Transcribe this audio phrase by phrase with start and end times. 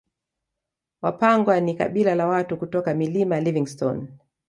[1.01, 4.07] Wapangwa ni kabila la watu kutoka Milima Livingstone